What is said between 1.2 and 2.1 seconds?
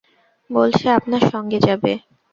সঙ্গে যাবে।